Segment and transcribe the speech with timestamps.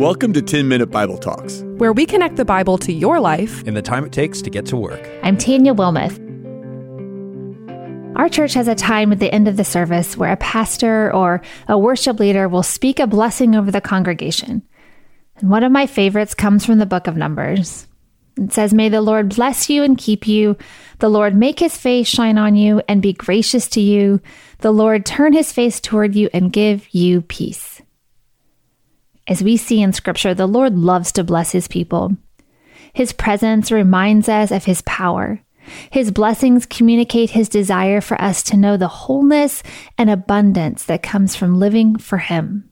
[0.00, 3.74] Welcome to 10 Minute Bible Talks, where we connect the Bible to your life in
[3.74, 5.06] the time it takes to get to work.
[5.22, 6.16] I'm Tanya Wilmoth.
[8.16, 11.42] Our church has a time at the end of the service where a pastor or
[11.68, 14.62] a worship leader will speak a blessing over the congregation.
[15.36, 17.86] And one of my favorites comes from the book of Numbers.
[18.38, 20.56] It says, May the Lord bless you and keep you.
[21.00, 24.22] The Lord make his face shine on you and be gracious to you.
[24.60, 27.79] The Lord turn his face toward you and give you peace.
[29.30, 32.16] As we see in Scripture, the Lord loves to bless His people.
[32.92, 35.40] His presence reminds us of His power.
[35.90, 39.62] His blessings communicate His desire for us to know the wholeness
[39.96, 42.68] and abundance that comes from living for Him.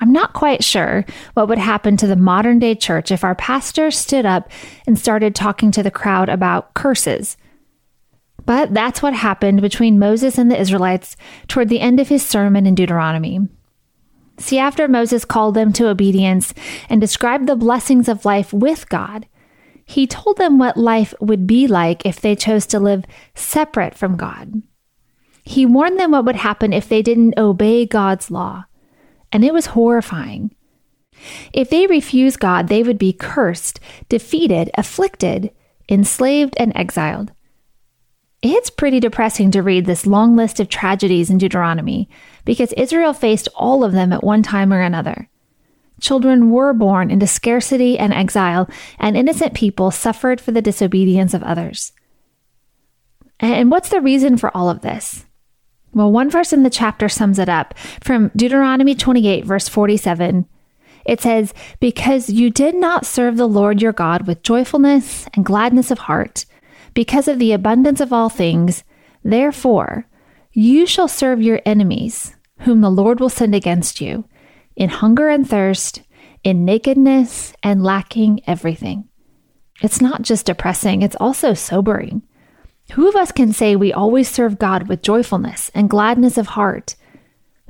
[0.00, 3.90] I'm not quite sure what would happen to the modern day church if our pastor
[3.90, 4.50] stood up
[4.86, 7.38] and started talking to the crowd about curses.
[8.44, 11.16] But that's what happened between Moses and the Israelites
[11.48, 13.40] toward the end of his sermon in Deuteronomy.
[14.38, 16.52] See, after Moses called them to obedience
[16.88, 19.26] and described the blessings of life with God,
[19.84, 24.16] he told them what life would be like if they chose to live separate from
[24.16, 24.62] God.
[25.44, 28.64] He warned them what would happen if they didn't obey God's law,
[29.32, 30.54] and it was horrifying.
[31.52, 33.78] If they refused God, they would be cursed,
[34.08, 35.52] defeated, afflicted,
[35.88, 37.32] enslaved, and exiled.
[38.42, 42.08] It's pretty depressing to read this long list of tragedies in Deuteronomy
[42.46, 45.28] because Israel faced all of them at one time or another.
[46.00, 51.42] Children were born into scarcity and exile, and innocent people suffered for the disobedience of
[51.42, 51.92] others.
[53.40, 55.26] And what's the reason for all of this?
[55.92, 60.46] Well, one verse in the chapter sums it up from Deuteronomy 28, verse 47.
[61.06, 65.90] It says, Because you did not serve the Lord your God with joyfulness and gladness
[65.90, 66.44] of heart,
[66.92, 68.84] because of the abundance of all things,
[69.24, 70.06] therefore,
[70.52, 74.24] you shall serve your enemies, whom the Lord will send against you,
[74.74, 76.02] in hunger and thirst,
[76.42, 79.08] in nakedness and lacking everything.
[79.82, 82.22] It's not just depressing, it's also sobering.
[82.92, 86.94] Who of us can say we always serve God with joyfulness and gladness of heart?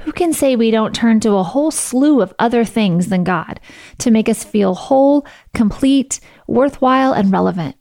[0.01, 3.61] Who can say we don't turn to a whole slew of other things than God
[3.99, 7.77] to make us feel whole, complete, worthwhile, and relevant?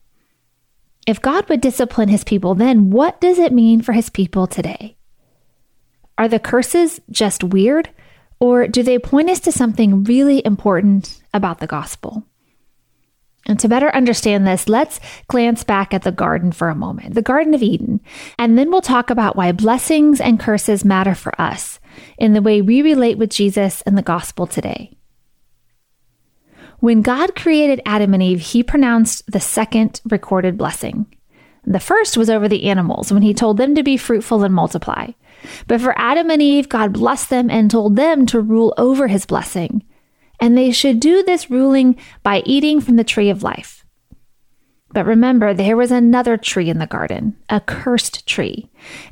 [1.06, 4.95] If God would discipline his people then, what does it mean for his people today?
[6.18, 7.90] Are the curses just weird,
[8.40, 12.24] or do they point us to something really important about the gospel?
[13.48, 17.22] And to better understand this, let's glance back at the garden for a moment, the
[17.22, 18.02] Garden of Eden,
[18.40, 21.80] and then we'll talk about why blessings and curses matter for us
[22.18, 24.97] in the way we relate with Jesus and the gospel today.
[26.80, 31.06] When God created Adam and Eve, he pronounced the second recorded blessing.
[31.66, 35.12] The first was over the animals when he told them to be fruitful and multiply.
[35.68, 39.26] But for Adam and Eve, God blessed them and told them to rule over his
[39.26, 39.84] blessing.
[40.40, 43.86] And they should do this ruling by eating from the tree of life.
[44.96, 48.70] But remember, there was another tree in the garden, a cursed tree.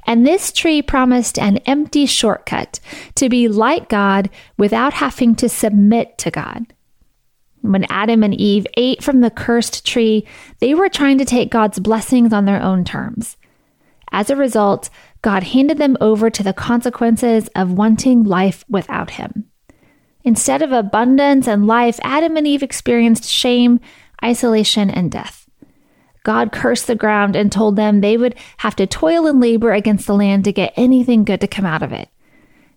[0.08, 2.80] And this tree promised an empty shortcut
[3.16, 6.73] to be like God without having to submit to God.
[7.64, 10.28] When Adam and Eve ate from the cursed tree,
[10.60, 13.38] they were trying to take God's blessings on their own terms.
[14.12, 14.90] As a result,
[15.22, 19.46] God handed them over to the consequences of wanting life without Him.
[20.26, 23.80] Instead of abundance and life, Adam and Eve experienced shame,
[24.22, 25.50] isolation, and death.
[26.24, 30.06] God cursed the ground and told them they would have to toil and labor against
[30.06, 32.10] the land to get anything good to come out of it.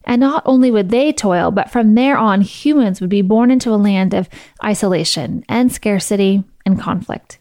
[0.07, 3.71] And not only would they toil, but from there on, humans would be born into
[3.71, 4.29] a land of
[4.65, 7.39] isolation and scarcity and conflict.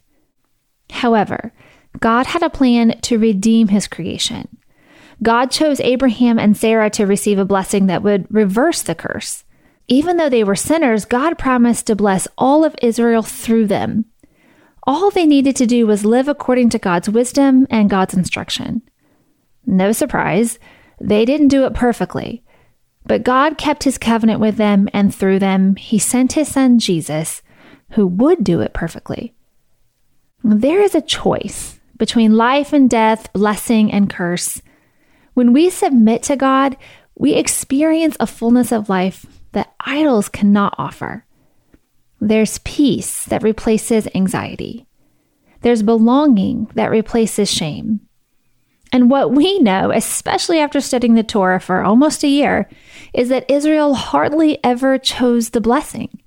[0.90, 1.53] However,
[2.00, 4.48] God had a plan to redeem his creation.
[5.22, 9.44] God chose Abraham and Sarah to receive a blessing that would reverse the curse.
[9.88, 14.06] Even though they were sinners, God promised to bless all of Israel through them.
[14.84, 18.82] All they needed to do was live according to God's wisdom and God's instruction.
[19.66, 20.59] No surprise,
[21.00, 22.44] they didn't do it perfectly.
[23.07, 27.41] But God kept his covenant with them, and through them, he sent his son Jesus,
[27.91, 29.34] who would do it perfectly.
[30.43, 34.61] There is a choice between life and death, blessing and curse.
[35.34, 36.78] When we submit to God,
[37.16, 41.25] we experience a fullness of life that idols cannot offer.
[42.19, 44.87] There's peace that replaces anxiety.
[45.61, 48.01] There's belonging that replaces shame.
[48.96, 52.70] And what we know, especially after studying the Torah for almost a year,
[53.14, 56.22] is that Israel hardly ever chose the blessing.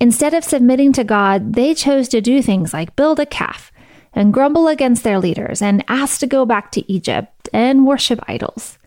[0.00, 3.70] Instead of submitting to God, they chose to do things like build a calf
[4.14, 8.78] and grumble against their leaders and ask to go back to Egypt and worship idols.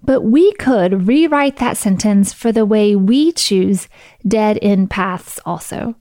[0.00, 3.88] But we could rewrite that sentence for the way we choose
[4.24, 5.96] dead end paths also.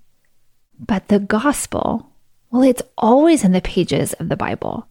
[0.78, 2.12] But the gospel,
[2.52, 4.88] well, it's always in the pages of the Bible.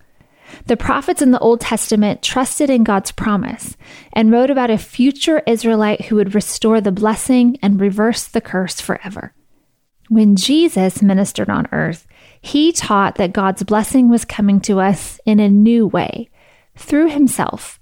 [0.66, 3.76] The prophets in the Old Testament trusted in God's promise
[4.12, 8.80] and wrote about a future Israelite who would restore the blessing and reverse the curse
[8.80, 9.34] forever.
[10.08, 12.06] When Jesus ministered on earth,
[12.40, 16.30] he taught that God's blessing was coming to us in a new way,
[16.76, 17.78] through himself.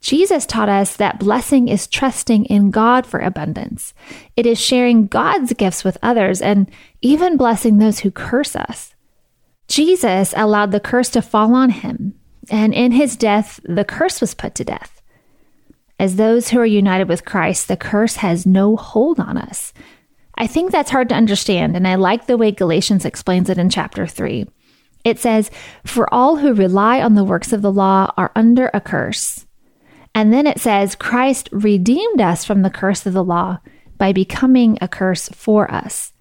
[0.00, 3.92] Jesus taught us that blessing is trusting in God for abundance.
[4.36, 6.70] It is sharing God's gifts with others and
[7.02, 8.94] even blessing those who curse us.
[9.70, 12.18] Jesus allowed the curse to fall on him,
[12.50, 15.00] and in his death, the curse was put to death.
[15.96, 19.72] As those who are united with Christ, the curse has no hold on us.
[20.34, 23.70] I think that's hard to understand, and I like the way Galatians explains it in
[23.70, 24.48] chapter 3.
[25.04, 25.52] It says,
[25.86, 29.46] For all who rely on the works of the law are under a curse.
[30.16, 33.60] And then it says, Christ redeemed us from the curse of the law
[33.98, 36.12] by becoming a curse for us.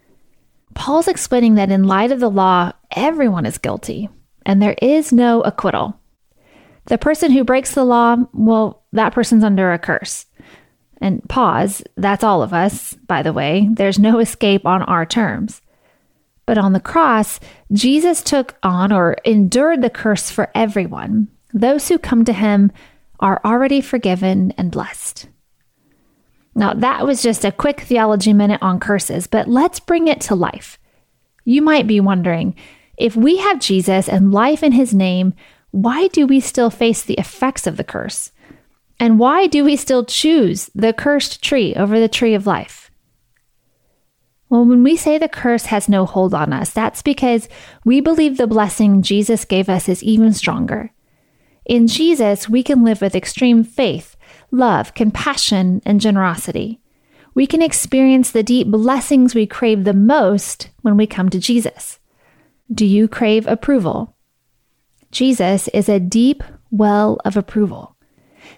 [0.73, 4.09] Paul's explaining that in light of the law, everyone is guilty
[4.45, 5.99] and there is no acquittal.
[6.85, 10.25] The person who breaks the law, well, that person's under a curse.
[11.01, 13.69] And pause, that's all of us, by the way.
[13.71, 15.61] There's no escape on our terms.
[16.45, 17.39] But on the cross,
[17.71, 21.27] Jesus took on or endured the curse for everyone.
[21.53, 22.71] Those who come to him
[23.19, 25.27] are already forgiven and blessed.
[26.55, 30.35] Now, that was just a quick theology minute on curses, but let's bring it to
[30.35, 30.77] life.
[31.45, 32.55] You might be wondering
[32.97, 35.33] if we have Jesus and life in his name,
[35.71, 38.31] why do we still face the effects of the curse?
[38.99, 42.91] And why do we still choose the cursed tree over the tree of life?
[44.49, 47.47] Well, when we say the curse has no hold on us, that's because
[47.85, 50.91] we believe the blessing Jesus gave us is even stronger.
[51.65, 54.08] In Jesus, we can live with extreme faith,
[54.51, 56.79] love, compassion, and generosity.
[57.33, 61.99] We can experience the deep blessings we crave the most when we come to Jesus.
[62.71, 64.15] Do you crave approval?
[65.11, 67.95] Jesus is a deep well of approval.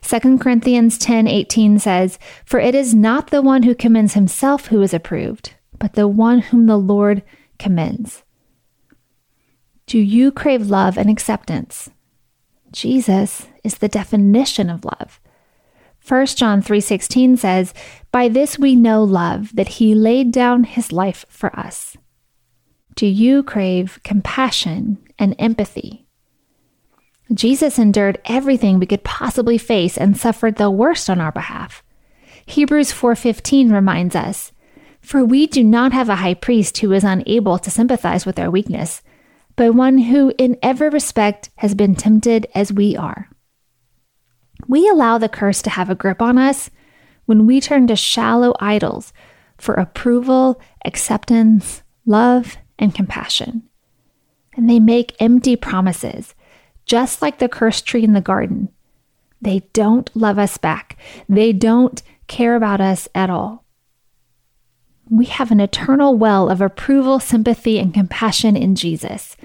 [0.01, 4.93] 2 Corinthians 10:18 says, "For it is not the one who commends himself who is
[4.93, 7.23] approved, but the one whom the Lord
[7.57, 8.23] commends."
[9.85, 11.89] Do you crave love and acceptance?
[12.71, 15.20] Jesus is the definition of love.
[16.03, 17.74] 1 John 3:16 says,
[18.12, 21.95] "By this we know love, that he laid down his life for us."
[22.95, 26.06] Do you crave compassion and empathy?
[27.33, 31.83] Jesus endured everything we could possibly face and suffered the worst on our behalf.
[32.45, 34.51] Hebrews 4:15 reminds us,
[35.00, 38.51] "For we do not have a high priest who is unable to sympathize with our
[38.51, 39.01] weakness,
[39.56, 43.30] but one who in every respect has been tempted as we are."
[44.67, 46.69] We allow the curse to have a grip on us
[47.25, 49.13] when we turn to shallow idols
[49.57, 53.63] for approval, acceptance, love, and compassion.
[54.55, 56.35] And they make empty promises
[56.85, 58.69] just like the cursed tree in the garden.
[59.41, 60.97] They don't love us back,
[61.29, 63.65] they don't care about us at all.
[65.09, 69.35] We have an eternal well of approval, sympathy, and compassion in Jesus.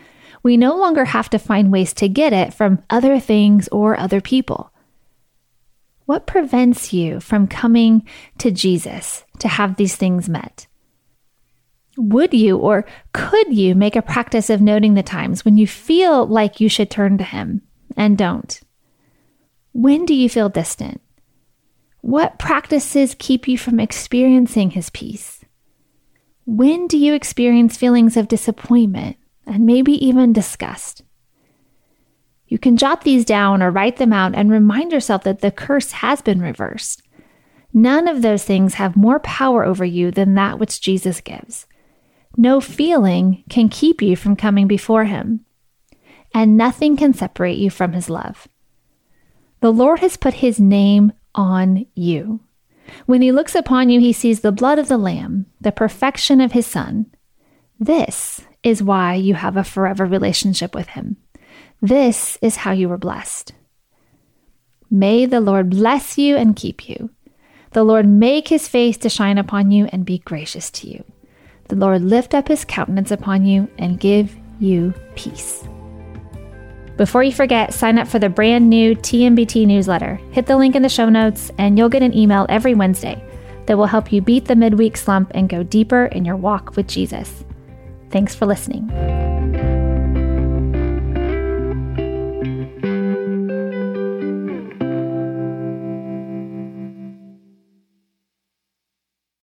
[0.42, 4.20] We no longer have to find ways to get it from other things or other
[4.20, 4.72] people.
[6.06, 8.06] What prevents you from coming
[8.39, 10.69] to Jesus to have these things met?
[11.98, 16.27] Would you or could you make a practice of noting the times when you feel
[16.27, 17.63] like you should turn to Him
[17.96, 18.60] and don't?
[19.72, 21.01] When do you feel distant?
[22.03, 25.44] What practices keep you from experiencing His peace?
[26.44, 31.03] When do you experience feelings of disappointment and maybe even disgust?
[32.48, 35.93] You can jot these down or write them out and remind yourself that the curse
[35.93, 37.03] has been reversed.
[37.72, 41.67] None of those things have more power over you than that which Jesus gives.
[42.36, 45.44] No feeling can keep you from coming before Him,
[46.34, 48.46] and nothing can separate you from His love.
[49.60, 52.41] The Lord has put His name on you.
[53.06, 56.53] When He looks upon you, He sees the blood of the Lamb, the perfection of
[56.53, 57.06] His Son.
[57.81, 61.17] This is why you have a forever relationship with Him.
[61.86, 63.52] This is how you were blessed.
[64.90, 67.10] May the Lord bless you and keep you.
[67.72, 71.05] The Lord make his face to shine upon you and be gracious to you
[71.69, 75.64] the Lord lift up his countenance upon you and give you peace.
[76.96, 80.19] Before you forget, sign up for the brand new TMBT newsletter.
[80.31, 83.22] Hit the link in the show notes, and you'll get an email every Wednesday
[83.66, 86.86] that will help you beat the midweek slump and go deeper in your walk with
[86.86, 87.44] Jesus.
[88.10, 88.90] Thanks for listening.